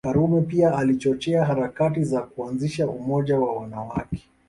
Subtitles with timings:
[0.05, 4.27] Karume pia alichochea harakati za kuanzisha umoja wa wanawake